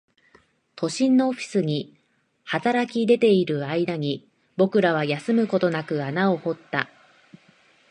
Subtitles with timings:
[0.75, 1.95] 都心のオフィスに
[2.43, 4.27] 働き出ている間に、
[4.57, 6.89] 僕らは休むことなく穴を掘った